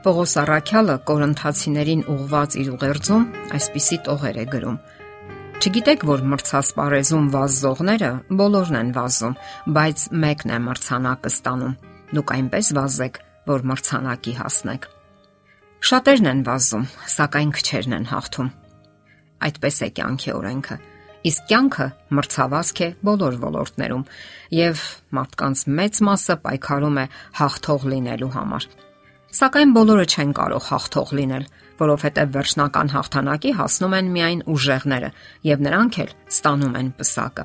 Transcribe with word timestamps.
Պողոս 0.00 0.32
Արաքյալը 0.40 0.94
Կորինթացիներին 1.04 2.02
ուղված 2.08 2.54
իր 2.56 2.68
ուղերձում 2.72 3.24
այսպիսի 3.56 3.98
տողեր 4.06 4.38
է 4.40 4.44
գրում. 4.54 4.78
Չգիտեք, 5.60 6.06
որ 6.08 6.22
մրցասպարեզում 6.32 7.26
վազզողները 7.34 8.08
բոլորն 8.40 8.78
են 8.80 8.94
վազում, 8.96 9.36
բայց 9.76 10.06
մեկն 10.24 10.54
է 10.56 10.58
մրցանակը 10.70 11.32
ստանում։ 11.36 11.76
Դուք 12.16 12.32
այնպես 12.38 12.72
վազեք, 12.80 13.20
որ 13.52 13.66
մրցանակի 13.68 14.34
հասնեք։ 14.40 14.88
Շատերն 15.90 16.32
են 16.32 16.44
վազում, 16.48 16.90
սակայն 17.20 17.54
քչերն 17.60 17.96
են 18.00 18.10
հաղթում։ 18.16 18.52
Այդպես 19.50 19.76
է 19.84 19.88
կյանքի 20.00 20.36
օրենքը։ 20.40 20.76
Իսկ 21.28 21.48
կյանքը 21.52 21.86
մրցավազք 22.16 22.80
է 22.80 22.88
բոլոր 23.04 23.34
ոլորտներում, 23.44 24.04
եւ 24.64 24.84
մարդկանց 25.20 25.64
մեծ 25.80 26.06
մասը 26.08 26.36
պայքարում 26.40 27.00
է 27.04 27.10
հաղթող 27.40 27.90
լինելու 27.92 28.36
համար։ 28.40 28.72
Սակայն 29.30 29.72
բոլորը 29.76 30.04
չեն 30.10 30.30
կարող 30.34 30.64
հաղթող 30.66 31.10
լինել, 31.14 31.44
որովհետև 31.80 32.32
վերջնական 32.34 32.88
հաղթանակի 32.90 33.52
հասնում 33.60 33.94
են 34.00 34.08
միայն 34.14 34.40
ուժեղները, 34.50 35.10
եւ 35.46 35.62
նրանք 35.66 35.98
էլ 36.02 36.10
ստանում 36.34 36.74
են 36.80 36.88
պսակը։ 36.98 37.44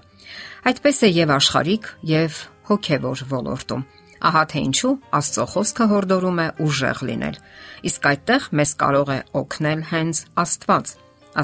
Այդպես 0.66 0.98
է 1.06 1.10
եւ 1.14 1.34
աշխարհիկ 1.36 1.90
եւ 2.10 2.40
հոգեվոր 2.72 3.24
ոլորտում։ 3.36 3.86
Ահա 4.26 4.44
թե 4.50 4.62
ինչու 4.66 4.94
Աստծո 5.20 5.46
խոսքը 5.54 5.86
հորդորում 5.94 6.42
է 6.42 6.48
ուժեղ 6.66 7.02
լինել։ 7.06 7.40
Իսկ 7.86 8.08
այդտեղ 8.10 8.48
մեզ 8.58 8.72
կարող 8.82 9.12
է 9.14 9.20
օգնել 9.46 9.82
հենց 9.92 10.22
Աստված։ 10.42 10.94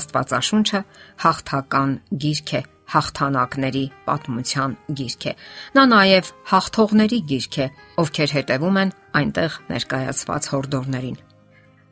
Աստվածաշունչը 0.01 0.81
հաղթական 1.21 1.95
գիրք 2.23 2.53
է, 2.57 2.61
հաղթանակների 2.91 3.83
պատմության 4.07 4.75
գիրք 4.99 5.25
է։ 5.31 5.33
Նա 5.77 5.83
նաև 5.91 6.31
հաղթողների 6.51 7.19
գիրք 7.31 7.57
է, 7.61 7.67
ովքեր 8.03 8.35
հետևում 8.37 8.79
են 8.81 8.93
այնտեղ 9.21 9.57
ներկայացված 9.71 10.49
հորդորներին։ 10.51 11.17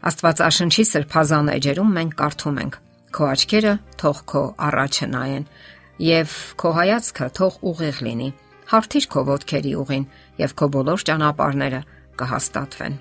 Աստվածաշնչի 0.09 0.83
սրբազան 0.89 1.51
էջերում 1.55 1.89
մենք 1.99 2.13
կարդում 2.19 2.59
ենք. 2.63 2.79
Քո 3.09 3.25
աչքերը 3.29 3.73
թող 3.99 4.17
քո 4.29 4.43
առաջը 4.69 5.07
նայեն, 5.09 5.45
եւ 5.99 6.35
քո 6.61 6.71
հայացքը 6.79 7.27
թող 7.39 7.59
ուղիղ 7.69 8.01
լինի։ 8.07 8.29
Հարթիր 8.69 9.05
քո 9.09 9.21
ոտքերի 9.33 9.71
ուղին, 9.81 10.03
եւ 10.39 10.51
քո 10.59 10.67
բոլոր 10.75 11.05
ճանապարհները 11.09 11.81
կհաստատվեն։ 12.21 12.97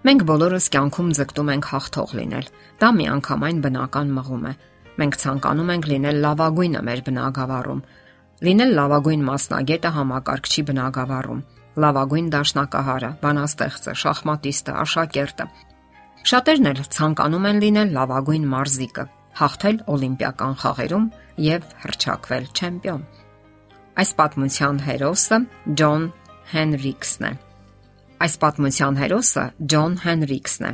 Մենք 0.00 0.22
բոլորս 0.30 0.66
կյանքում 0.72 1.08
ձգտում 1.18 1.50
ենք 1.52 1.66
հաղթող 1.70 2.12
լինել։ 2.20 2.46
Դա 2.80 2.88
միանգամայն 3.00 3.58
բնական 3.66 4.12
մղում 4.16 4.46
է։ 4.48 4.52
Մենք 5.00 5.16
ցանկանում 5.20 5.70
ենք 5.74 5.86
լինել 5.90 6.18
լավագույնը 6.24 6.80
մեր 6.86 7.00
բնագավառում, 7.06 7.80
լինել 8.46 8.72
լավագույն 8.78 9.22
մասնագետը 9.30 9.90
համակարգչի 9.96 10.64
բնագավառում, 10.70 11.40
լավագույն 11.84 12.28
դաշնակահարը, 12.34 13.10
բանաստեղծը, 13.22 13.94
շախմատիստը, 14.02 14.74
աշակերտը։ 14.84 15.46
Շատերն 16.30 16.70
էլ 16.70 16.82
ցանկանում 16.96 17.48
են 17.50 17.60
լինել 17.64 17.94
լավագույն 17.96 18.44
մարզիկը, 18.50 19.04
հաղթել 19.40 19.80
օլիմպիական 19.94 20.54
խաղերում 20.60 21.06
եւ 21.46 21.72
հրճակվել 21.84 22.50
չեմպիոն։ 22.60 23.02
Այս 24.00 24.10
պատմության 24.20 24.82
հերոսը 24.90 25.38
Ջոն 25.80 26.04
Հենրիքսն 26.50 27.26
է։ 27.30 27.32
Այս 28.20 28.34
պատմության 28.44 29.00
հերոսը 29.00 29.44
Ջոն 29.72 29.98
Հենրիքսն 30.04 30.68
է։ 30.68 30.72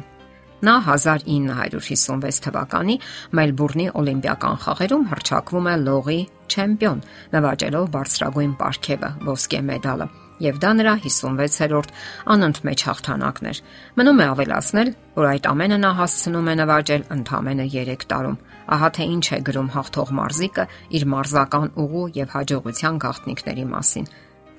Նա 0.64 0.74
1956 0.88 2.38
թվականի 2.46 2.94
Մելբուրնի 3.36 3.88
Օլիմպիական 4.00 4.60
խաղերում 4.64 5.08
հրճակվում 5.10 5.66
է 5.68 5.74
լողի 5.84 6.20
չեմպիոն, 6.46 7.02
նվաճելով 7.36 7.90
բարձրագույն 7.96 8.54
պարգևը՝ 8.62 9.10
ոսկե 9.26 9.60
մեդալը 9.70 10.06
եւ 10.42 10.58
դա 10.60 10.70
նրա 10.76 10.94
56-րդ 11.04 11.92
անընդմեջ 12.32 12.82
հաղթանակն 12.86 13.46
էր։ 13.50 13.60
Մնում 13.96 14.18
է 14.20 14.26
ավելացնել, 14.32 14.90
որ 15.16 15.28
այդ 15.30 15.46
ամենը 15.52 15.78
նա 15.80 15.92
հասցնում 16.00 16.50
է 16.52 16.54
նվաճել 16.60 17.06
ընդամենը 17.16 17.66
3 17.76 18.04
տարում։ 18.12 18.36
Ահա 18.76 18.90
թե 18.96 19.06
ինչ 19.16 19.26
է 19.36 19.38
գրում 19.46 19.70
հաղթող 19.76 20.12
մարզիկը 20.20 20.66
իր 20.96 21.06
մարզական 21.16 21.72
ուղու 21.86 22.06
եւ 22.16 22.36
հաջողության 22.36 23.00
գաղտնիքների 23.06 23.66
մասին։ 23.72 24.06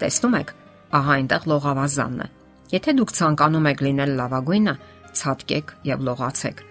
Տեսնում 0.02 0.38
եք, 0.42 0.54
ահա 0.98 1.14
այնտեղ 1.18 1.48
լողավազանն 1.52 2.22
է։ 2.26 2.30
Եթե 2.68 2.94
դուք 2.98 3.12
ցանկանում 3.18 3.68
եք 3.72 3.82
լինել 3.88 4.12
լավագույնը, 4.18 4.74
ցածկեք 5.22 5.76
եւ 5.92 6.08
լողացեք։ 6.08 6.64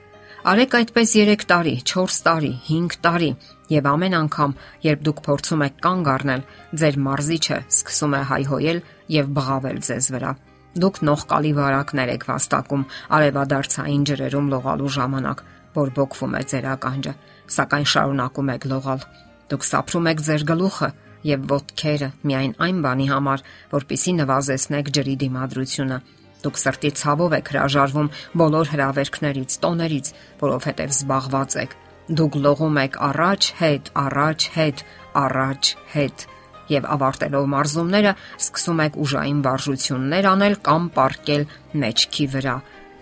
Արեք 0.47 0.75
այդպես 0.79 1.13
3 1.19 1.47
տարի, 1.51 1.75
4 1.91 2.19
տարի, 2.27 2.51
5 2.71 2.97
տարի 3.03 3.31
եւ 3.73 3.87
ամեն 3.91 4.15
անգամ, 4.21 4.53
երբ 4.87 5.01
դուք 5.07 5.23
փորձում 5.27 5.65
եք 5.67 5.81
կանգ 5.87 6.11
առնել, 6.13 6.43
ձեր 6.83 6.99
մարզիչը 7.07 7.59
սկսում 7.67 8.15
է 8.15 8.21
հայհոյել 8.31 8.79
եւ 9.17 9.33
բղավել 9.39 9.81
ձեզ 9.87 10.09
վրա։ 10.15 10.31
Դուք 10.77 11.01
նողկալի 11.09 11.53
վարակներ 11.57 12.13
եք 12.15 12.27
վաստակում 12.31 12.87
արևադարձային 13.17 14.07
ջրերում 14.11 14.51
լողալու 14.55 14.93
ժամանակ, 14.97 15.43
որ 15.77 15.93
բոկվում 15.97 16.37
է 16.37 16.43
ձեր 16.53 16.69
ականջը, 16.77 17.13
սակայն 17.57 17.87
շարունակում 17.97 18.53
եք 18.55 18.67
լողալ։ 18.71 19.03
Դուք 19.51 19.67
սափրում 19.67 20.09
եք 20.13 20.23
ձեր 20.27 20.45
գլուխը 20.53 20.91
եւ 21.27 21.47
ոտքերը 21.51 22.09
միայն 22.29 22.55
այն 22.67 22.79
բանի 22.87 23.07
համար, 23.11 23.45
որpիսի 23.73 24.13
նվազեցնեք 24.21 24.91
ջրի 24.97 25.15
դիմադրությունը։ 25.23 25.99
Դուք 26.47 26.61
սրտի 26.63 26.91
ցավով 27.01 27.37
եք 27.41 27.51
հրաժարվում 27.53 28.13
բոլոր 28.41 28.71
հրավերքներից, 28.77 29.59
տոներից, 29.67 30.11
որովհետև 30.47 30.95
զբաղված 30.97 31.59
եք։ 31.67 31.77
Դուք 32.07 32.39
լողում 32.47 32.81
եք 32.87 32.99
առաջ, 33.03 33.51
հետ, 33.61 33.93
առաջ, 34.07 34.49
հետ, 34.57 34.83
առաջ, 35.27 35.71
հետ 35.97 36.27
եւ 36.71 36.87
ավարտելով 36.97 37.47
մարզումները 37.53 38.13
սկսում 38.43 38.83
եք 38.87 38.99
ուժային 39.05 39.41
վարժություններ 39.47 40.29
անել 40.33 40.57
կամ 40.67 40.89
պարկել 40.97 41.45
մեջքի 41.83 42.27
վրա։ 42.35 42.57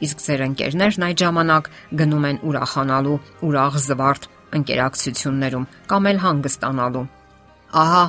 Իսկ 0.05 0.25
ձեր 0.25 0.45
ընկերներն 0.49 1.07
այդ 1.09 1.21
ժամանակ 1.25 1.71
գնում 2.01 2.27
են 2.31 2.41
ուրախանալու 2.51 3.19
ուրախ 3.49 3.79
զվարթ 3.89 4.29
ընկերակցություններում 4.61 5.69
կամ 5.93 6.11
էլ 6.13 6.19
հանգստանալու։ 6.25 7.07
Ահա 7.85 8.05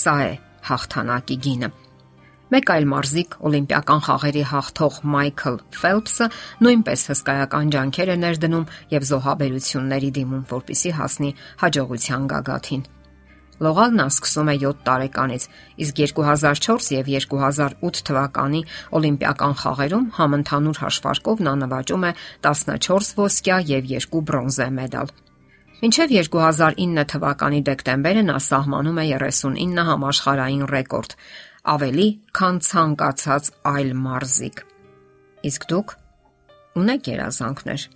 սա 0.00 0.16
է 0.26 0.34
հաղթանակի 0.70 1.40
գինը։ 1.46 1.70
Մեկ 2.50 2.70
այլ 2.74 2.86
մարզիկ 2.90 3.34
օլիմպիական 3.46 4.00
խաղերի 4.02 4.40
հաղթող 4.50 4.94
Մայքլ 5.12 5.58
Ֆելփսը 5.80 6.26
նույնպես 6.66 7.04
հսկայական 7.10 7.70
ջանքեր 7.74 8.10
է 8.10 8.16
ներդնում 8.22 8.64
եւ 8.90 9.06
զոհաբերությունների 9.10 10.10
դիմում, 10.16 10.42
որpիսի 10.50 10.92
հասնի 10.98 11.30
հաջողության 11.62 12.26
գագաթին։ 12.34 12.82
Լողալն 13.60 14.04
սկսում 14.08 14.50
է 14.50 14.56
7 14.66 14.82
տարեկանից, 14.90 15.48
իսկ 15.84 16.02
2004 16.02 16.92
եւ 16.96 17.14
2008 17.30 18.04
թվականի 18.10 18.66
Օլիմպիական 18.98 19.58
խաղերում 19.62 20.06
համընդհանուր 20.18 20.84
հաշվարկով 20.90 21.46
նա 21.46 21.56
նվաճում 21.62 22.06
է 22.10 22.14
14 22.50 23.18
ոսկյա 23.20 23.64
եւ 23.76 23.90
2 23.94 24.24
բրոնզե 24.26 24.72
մեդալ։ 24.80 25.18
Մինչև 25.80 26.10
2009 26.12 27.02
թվականի 27.08 27.58
դեկտեմբերը 27.64 28.22
նա 28.26 28.34
սահմանում 28.44 28.98
է 29.00 29.04
39 29.16 29.84
համաշխարհային 29.88 30.64
ռեկորդ, 30.68 31.14
ավելի 31.72 32.04
քան 32.36 32.58
ցանկացած 32.66 33.48
այլ 33.70 33.94
մարզիկ։ 34.04 34.60
Իսկ 35.50 35.64
դուք 35.70 35.94
ունեք 36.82 37.08
երազանքներ։ 37.12 37.86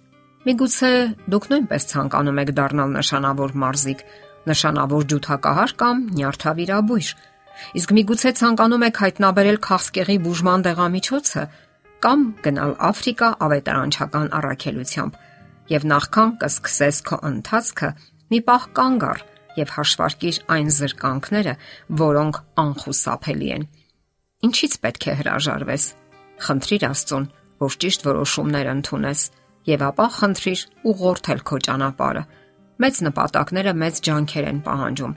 Միգուցե 0.48 0.90
դուք 1.34 1.50
նույնպես 1.52 1.86
ցանկանում 1.92 2.40
եք 2.44 2.54
դառնալ 2.56 2.96
նշանավոր 2.96 3.54
մարզիկ, 3.64 4.00
նշանավոր 4.48 5.06
ջութակահար 5.12 5.76
կամ 5.84 6.02
նյարդավիրաբույժ։ 6.16 7.12
Իսկ 7.84 7.94
միգուցե 8.00 8.34
ցանկանում 8.40 8.88
եք 8.88 9.04
հայտնաբերել 9.04 9.60
քաղցկեղի 9.68 10.18
բուժման 10.24 10.64
դեղամիջոցը 10.72 11.44
կամ 12.04 12.26
գնալ 12.48 12.74
Աֆրիկա 12.88 13.28
ավետարանչական 13.44 14.32
առաքելությամբ 14.40 15.22
եւ 15.72 15.86
նախքան 15.92 16.34
կսկսես 16.42 17.00
քո 17.08 17.18
ընթացքը 17.30 17.90
մի 18.34 18.40
պահ 18.48 18.66
կանգ 18.78 19.06
առ 19.08 19.24
եւ 19.54 19.72
հաշվարկիր 19.78 20.38
այն 20.54 20.70
զրկանքները, 20.76 21.54
որոնք 22.04 22.40
անխուսափելի 22.64 23.50
են։ 23.54 23.66
Ինչից 24.44 24.78
պետք 24.84 25.04
է 25.08 25.16
հրաժարվես։ 25.20 25.84
Խնդրիր 26.44 26.86
Աստծուն, 26.90 27.26
որ 27.64 27.76
ճիշտ 27.84 28.08
որոշումներ 28.08 28.70
ընդունես 28.74 29.20
եւ 29.70 29.84
ապա 29.88 30.06
խնդրիր 30.18 30.64
ուղղորդել 30.90 31.44
քո 31.48 31.60
ճանապարհը 31.68 32.24
Մեծ 32.82 32.96
նպատակները 33.06 33.72
մեծ 33.78 33.98
ջանքեր 34.02 34.46
են 34.50 34.56
պահանջում։ 34.66 35.12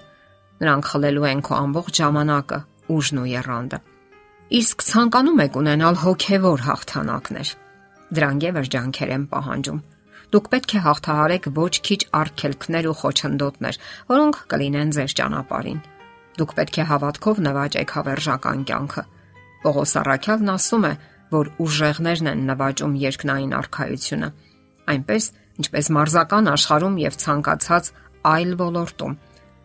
Նրանք 0.62 0.90
խլելու 0.92 1.26
են 1.30 1.40
քո 1.48 1.54
ամբողջ 1.58 2.00
ժամանակը, 2.02 2.60
ուժն 2.94 3.22
ու 3.22 3.30
երանդը։ 3.32 3.80
Իսկ 4.58 4.86
ցանկանում 4.88 5.42
եք 5.46 5.58
ունենալ 5.62 5.98
հոգևոր 6.04 6.64
հաղթանակներ։ 6.68 7.54
Դրանք 8.18 8.46
եւս 8.48 8.70
ջանքեր 8.78 9.14
են 9.18 9.26
պահանջում։ 9.34 9.80
Դուք 10.28 10.48
պետք 10.52 10.74
է 10.76 10.80
հաղթահարեք 10.84 11.46
ոչ 11.56 11.74
քիչ 11.88 12.00
արգելքներ 12.20 12.88
ու 12.92 12.96
խոչընդոտներ, 13.02 13.78
որոնք 14.12 14.40
կլինեն 14.52 14.90
ձեր 14.98 15.14
ճանապարհին։ 15.20 15.80
Դուք 16.38 16.52
պետք 16.58 16.78
է 16.78 16.86
հավատքով 16.92 17.40
նվաճեք 17.48 17.94
հավերժական 17.98 18.66
կյանքը։ 18.68 19.04
Պողոս 19.64 19.94
Արաքյալն 20.02 20.52
ասում 20.54 20.88
է, 20.88 20.94
որ 21.32 21.50
ուժեղներն 21.64 22.30
են 22.32 22.44
նվաճում 22.52 22.94
երկնային 23.08 23.56
արխայությունը։ 23.58 24.30
Այնպես 24.88 25.32
ինչպես 25.64 25.90
մարզական 25.98 26.52
աշխարհում 26.54 27.00
եւ 27.08 27.18
ցանկացած 27.24 27.92
այլ 28.28 28.52
ոլորտում։ 28.62 29.18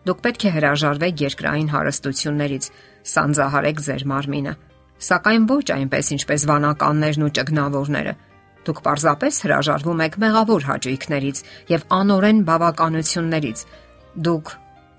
Դուք 0.03 0.19
պետք 0.23 0.43
է 0.43 0.51
հրաժարվեք 0.57 1.21
երկրային 1.23 1.69
հարստություններից, 1.73 2.65
սանձահարեք 3.13 3.83
ձեր 3.83 4.03
մարմինը, 4.13 4.53
սակայն 5.03 5.45
ոչ 5.53 5.65
այնպես 5.77 6.09
ինչպես 6.17 6.45
վանականներն 6.49 7.23
ու 7.23 7.33
ճգնավորները։ 7.37 8.13
Դուք 8.63 8.79
պարզապես 8.83 9.39
հրաժարվում 9.43 10.01
եք 10.07 10.17
մեղավոր 10.23 10.65
հաճույքներից 10.69 11.39
եւ 11.73 11.85
անօրեն 11.99 12.39
բավականություններից։ 12.47 13.63
Դուք 14.23 14.51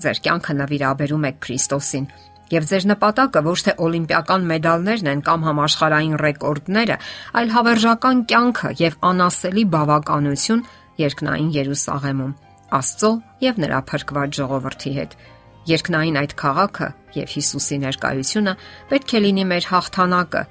ձեր 0.04 0.20
կյանքը 0.24 0.54
նվիրաբերում 0.60 1.26
եք 1.30 1.38
Քրիստոսին 1.44 2.08
եւ 2.52 2.66
ձեր 2.68 2.86
նպատակը 2.92 3.40
ոչ 3.44 3.58
թե 3.64 3.72
օլիմպիական 3.84 4.42
մեդալներն 4.50 5.10
են 5.14 5.22
կամ 5.24 5.44
համաշխարհային 5.48 6.16
ռեկորդները, 6.20 6.96
այլ 7.40 7.52
հավերժական 7.54 8.18
կյանքը 8.30 8.72
եւ 8.84 8.98
անասելի 9.10 9.64
բավականություն 9.74 10.64
երկնային 11.00 11.48
Երուսաղեմում, 11.54 12.34
Աստծո 12.78 13.10
եւ 13.44 13.62
նրա 13.64 13.78
փրկված 13.88 14.36
ժողովրդի 14.38 14.92
հետ։ 14.98 15.16
Երկնային 15.64 16.18
այդ 16.20 16.34
քաղաքը 16.44 16.88
եւ 17.14 17.32
Հիսուսի 17.34 17.78
ներկայությունը 17.84 18.54
պետք 18.92 19.14
է 19.14 19.20
լինի 19.24 19.44
մեր 19.54 19.68
հաղթանակը 19.72 20.42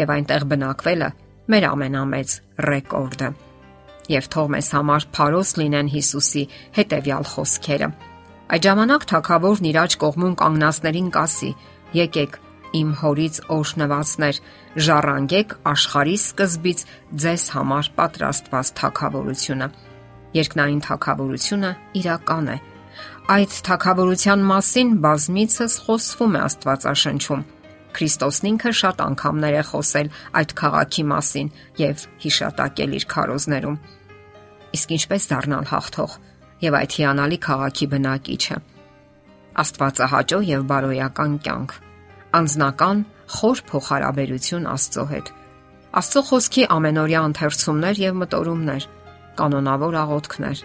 եւ 0.00 0.14
այնտեղ 0.14 0.46
բնակվելը 0.54 1.10
մեր 1.54 1.70
ամենամեծ 1.70 2.36
ռեկորդը։ 2.70 3.32
Եվ 4.10 4.30
թող 4.34 4.54
մեզ 4.56 4.70
համար 4.74 5.10
փարոս 5.16 5.56
լինեն 5.60 5.90
Հիսուսի 5.94 6.44
հետեւյալ 6.80 7.28
խոսքերը 7.30 7.90
Այդ 8.50 8.64
ժամանակ 8.66 9.04
թակավորն 9.06 9.66
իր 9.70 9.76
աջ 9.78 9.94
կողմում 10.02 10.32
կանգնածներին 10.40 11.10
կասի. 11.14 11.50
Եկեք 11.94 12.32
իմ 12.80 12.88
հորից 12.98 13.36
օշնվածներ, 13.54 14.40
ժառանգեք 14.86 15.54
աշխարհի 15.70 16.16
սկզբից 16.18 16.82
ձեզ 17.24 17.44
համար 17.54 17.90
պատրաստված 18.00 18.72
թակավորությունը։ 18.80 19.70
Երկնային 20.40 20.82
թակավորությունը 20.88 21.70
իրական 22.02 22.50
է։ 22.50 22.58
Այդ 23.38 23.56
թակավորության 23.70 24.44
մասին 24.50 24.92
բազմիցս 25.06 25.80
խոսվում 25.86 26.34
է 26.34 26.44
Աստվածաշնչում։ 26.50 27.46
Քրիստոսն 27.96 28.48
ինքը 28.50 28.72
շատ 28.80 29.00
անգամներ 29.04 29.56
է 29.60 29.62
խոսել 29.70 30.10
այդ 30.40 30.52
քաղաքի 30.60 31.04
մասին 31.10 31.48
եւ 31.80 32.04
հիշատակել 32.24 32.96
իր 33.00 33.06
քարոզներում։ 33.10 33.78
Իսկ 34.78 34.92
ինչպես 34.96 35.26
դառնալ 35.30 35.66
հաղթող 35.70 36.12
եւ 36.60 36.76
այդ 36.80 36.96
հիանալի 37.00 37.38
քաղաքի 37.46 37.86
բնակիչը։ 37.94 38.56
Աստվածահաճո 39.60 40.38
եւ 40.50 40.66
բարոյական 40.70 41.32
կյանք, 41.44 41.72
անznական 42.40 43.02
խոր 43.34 43.62
փոխհարաբերություն 43.70 44.68
Աստծո 44.70 45.04
հետ։ 45.10 45.32
Աստծո 46.00 46.22
խոսքի 46.30 46.64
ամենօրյա 46.70 47.20
ընթերցումներ 47.30 48.00
եւ 48.00 48.18
մտորումներ, 48.20 48.86
կանոնավոր 49.40 49.96
աղոթքներ։ 50.00 50.62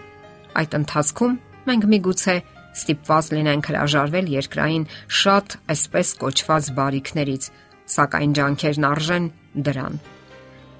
Այդ 0.56 0.76
ընթացքում 0.78 1.34
մենք 1.66 1.86
միգուցե 1.92 2.36
ստիպված 2.76 3.30
լինենք 3.36 3.70
հրաժարվել 3.72 4.32
երկրային 4.36 4.88
շատ 5.20 5.56
այսպես 5.74 6.14
կոչված 6.22 6.72
բարիքներից, 6.76 7.50
սակայն 7.96 8.34
ջանքերն 8.36 8.88
արժեն 8.90 9.28
դրան։ 9.66 10.00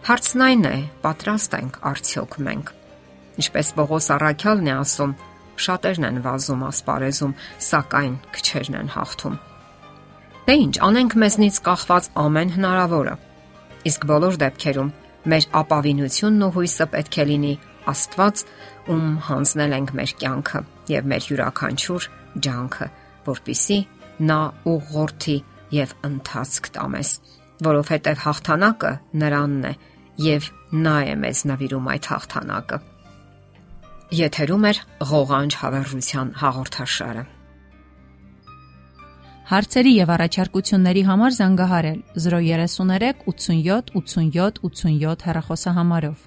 Հարցն 0.06 0.42
այն 0.46 0.66
է, 0.70 0.76
պատրաստ 1.06 1.56
ենք 1.60 1.78
արդյոք 1.90 2.36
մենք 2.46 2.76
Ինչպես 3.36 3.70
Պողոս 3.76 4.06
Առաքյալն 4.14 4.68
է 4.70 4.74
ասում, 4.80 5.10
շատերն 5.60 6.06
են 6.08 6.20
վազում 6.24 6.62
ասպարեզում, 6.66 7.34
սակայն 7.66 8.14
քչերն 8.36 8.78
են 8.80 8.92
հաղթում։ 8.96 9.34
Դե 10.46 10.54
ինչ, 10.62 10.74
անենք 10.86 11.16
մեզնից 11.22 11.58
կախված 11.66 12.08
ամեն 12.22 12.54
հնարավորը։ 12.56 13.16
Իսկ 13.90 14.06
բոլոր 14.12 14.38
դեպքերում 14.44 14.94
մեր 15.32 15.48
ապավինությունն 15.60 16.46
ու 16.46 16.52
հույսը 16.56 16.88
պետք 16.96 17.20
է 17.20 17.28
լինի 17.32 17.52
Աստված, 17.92 18.46
ում 18.94 19.04
հանձնել 19.26 19.76
ենք 19.80 19.94
մեր 20.00 20.16
կյանքը 20.22 20.64
եւ 20.92 21.08
մեր 21.12 21.28
յուրաքանչյուր 21.30 22.08
ջանքը, 22.46 22.88
որpիսի 23.26 23.78
նա 24.30 24.40
ուղղորդի 24.72 25.36
եւ 25.76 25.94
ընթացք 26.08 26.68
տա 26.76 26.84
մեզ, 26.96 27.12
որովհետեւ 27.66 28.20
հաղթանակը 28.26 28.92
նրանն 29.22 29.64
է 29.70 29.72
եւ 30.26 30.50
նա 30.86 30.96
է 31.12 31.16
մեզ 31.22 31.42
նվիրում 31.52 31.88
այդ 31.94 32.10
հաղթանակը։ 32.12 32.78
Եթերում 34.16 34.66
է 34.66 34.72
ղողանջ 35.10 35.56
հավերժության 35.62 36.28
հաղորդաշարը։ 36.42 37.24
Հարցերի 39.46 39.90
եւ 39.94 40.12
առաջարկությունների 40.16 41.02
համար 41.06 41.34
զանգահարել 41.36 41.98
033 42.22 43.26
87 43.26 43.92
87 43.98 44.62
87 44.70 45.26
հեռախոսահամարով։ 45.26 46.24